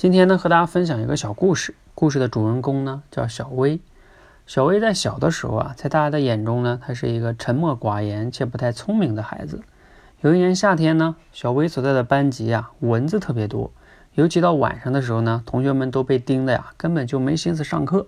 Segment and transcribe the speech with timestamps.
[0.00, 1.74] 今天呢，和大家分享一个小故事。
[1.94, 3.80] 故事的主人公呢叫小薇。
[4.46, 9.60] 小薇在小的时候啊，在大家的眼中呢，她是一个沉默寡言且不太聪明的孩子。
[10.22, 13.70] 有一年夏天呢，小薇所在的班级啊，蚊子特别多，
[14.14, 18.06] 尤其到晚上的时候呢，同学们都被叮的呀，根本就没心思上课。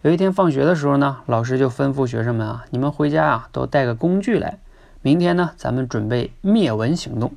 [0.00, 4.58] 有一天放学的时候呢，老师就吩咐学生们啊，你们回家啊，都带个工具来，
[5.02, 7.34] 明天呢，咱们准备灭蚊行动。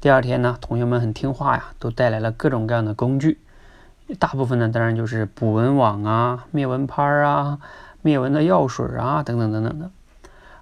[0.00, 3.38] 第二天呢，同学们很听话呀，都带来了各种各样的工具。
[4.18, 7.58] 大部分呢，当然就是捕蚊网啊、灭蚊拍啊、
[8.00, 9.90] 灭蚊的药水啊等等等等的。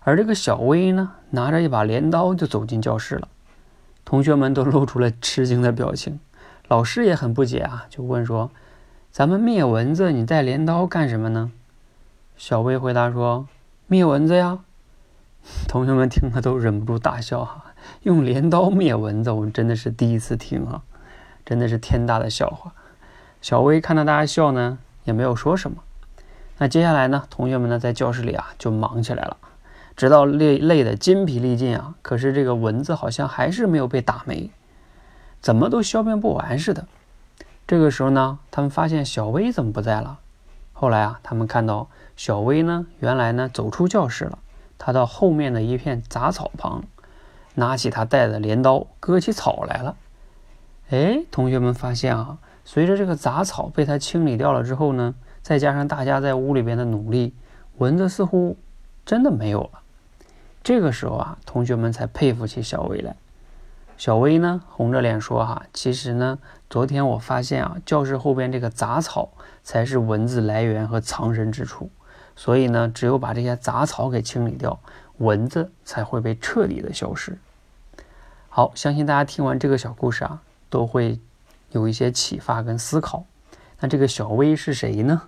[0.00, 3.28] 而这个小薇呢，拿着一把镰刀就走进教室了。
[4.04, 6.18] 同学们都露出了吃惊的表情，
[6.66, 8.50] 老师也很不解啊，就问说
[9.12, 11.52] ：“咱们灭蚊子，你带镰刀干什么呢？”
[12.36, 13.46] 小薇回答说
[13.86, 14.58] ：“灭蚊子呀。”
[15.68, 17.66] 同学们听了都忍不住大笑哈。
[18.02, 20.82] 用镰刀灭蚊子，我们真的是第一次听啊，
[21.44, 22.72] 真的是天大的笑话。
[23.40, 25.78] 小薇看到大家笑呢，也没有说什么。
[26.58, 29.36] 那接下来呢，同学们呢在教室里啊就忙起来了，
[29.96, 34.50] 直到累累得筋疲力尽啊，可是这个蚊子好像还是没有被打没，
[35.40, 36.86] 怎么都消灭不完似的。
[37.66, 40.18] 这个时候呢，他们发现小薇怎么不在了？
[40.72, 44.38] 后来啊，他们看到小薇呢，原来呢走出教室了，
[44.78, 46.84] 她到后面的一片杂草旁。
[47.58, 49.96] 拿起他带的镰刀，割起草来了。
[50.90, 57.34] 哎，同学们发现啊，随着这个杂草被他清理掉了之后呢，再加上大家在屋里边的努力，
[57.78, 58.56] 蚊子似乎
[59.04, 59.80] 真的没有了。
[60.62, 63.16] 这个时候啊，同学们才佩服起小薇来。
[63.96, 66.38] 小薇呢，红着脸说：“哈，其实呢，
[66.70, 69.30] 昨天我发现啊，教室后边这个杂草
[69.64, 71.90] 才是蚊子来源和藏身之处。
[72.36, 74.78] 所以呢，只有把这些杂草给清理掉，
[75.16, 77.36] 蚊子才会被彻底的消失。”
[78.58, 81.20] 好，相信大家听完这个小故事啊，都会
[81.70, 83.24] 有一些启发跟思考。
[83.78, 85.22] 那这个小薇是谁呢？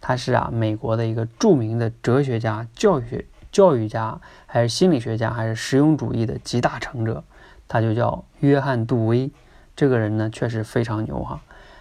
[0.00, 7.24] 他是啊，美国的一个著名的哲学家、教育学教育家，还是心理学家，还是实用主义的集大成者。
[7.66, 9.28] 他就叫约翰·杜威。
[9.74, 11.40] 这个人呢，确实非常牛哈。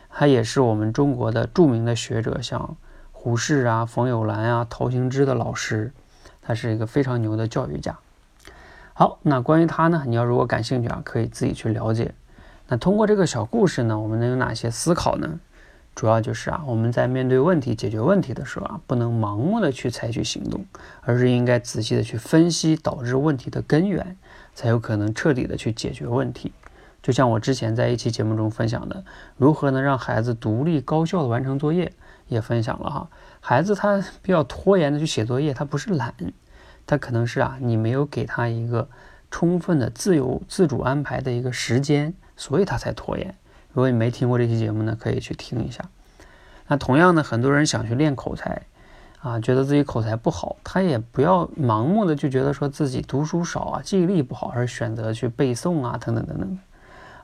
[0.10, 2.76] 他也是我们中国的著名的学者，像
[3.12, 5.94] 胡适啊、冯友兰啊、陶行知的老师。
[6.42, 8.00] 他是一个非常牛的教育家。
[8.98, 10.06] 好，那关于他呢？
[10.08, 12.14] 你要如果感兴趣啊，可以自己去了解。
[12.70, 15.38] 那通过这个小故事呢，我们能有哪些思考呢？
[15.94, 20.66] 主要就是啊，我们在面对问题、解决问题的时候啊，不能盲目的去采取行动，
[21.02, 24.16] 而是应该仔细的去分析导致问题的根源，
[24.54, 26.54] 才有可能彻底的去解决问题。
[27.04, 29.04] 就像我之前在一期节目中分享的，
[29.36, 31.92] 如何能让孩子独立高效的完成作业，
[32.30, 33.10] 也分享了哈。
[33.42, 36.14] 孩子他比较拖延的去写作业，他不是懒。
[36.88, 38.88] 他可能是啊，你没有给他一个
[39.32, 43.36] 充分的自由自主安排的一个时间，所以他才拖延。
[43.74, 45.84] 如果你没听过这期节目呢，可以去听一下。
[46.68, 48.62] 那同样呢，很多人想去练口才，
[49.20, 56.58] 啊，觉得自己口才不好，他也不要盲目的就觉得说自己读书少啊，记忆力不好，而选择去背诵啊，等等等等，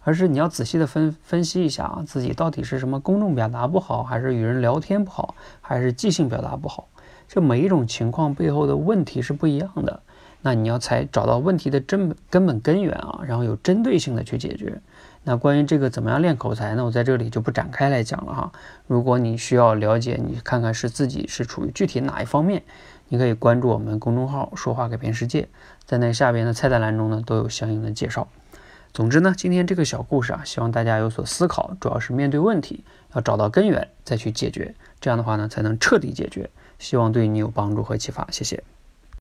[0.03, 6.87] 而是你要仔细的分分析一下啊，自己到底是什么公众表达不好，还是与人聊天不好，还是即兴表达不好。
[7.33, 10.01] 这每一种情况背后的问题是不一样的，
[10.41, 14.81] 那你要才找到问题的根本根本根源啊，然后有针对性的去解决。
[15.23, 16.83] 那关于这个怎么样练口才呢？
[16.83, 18.51] 我在这里就不展开来讲了哈。
[18.85, 22.63] 如果你需要了解，你看看是自己是处于具体哪一方面，
[23.07, 25.47] 你可以关注我们公众号“说话改变世界”，
[25.87, 28.27] 在那下边的菜单栏中呢都有相应的介绍。
[28.91, 32.83] 总之呢，今天这个小故事啊，希望大家有所思考，主要是面对问题
[33.15, 36.49] 要找到根源再去解决，这样的话呢才能彻底解决。
[36.81, 38.61] 希望对你有帮助和启发，谢谢。